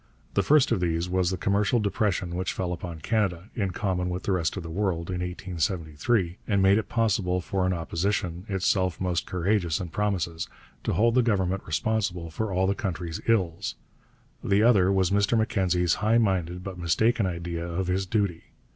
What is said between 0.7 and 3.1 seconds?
of these was the commercial depression which fell upon